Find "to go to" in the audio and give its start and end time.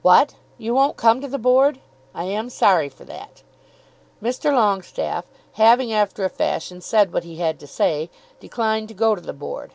8.88-9.20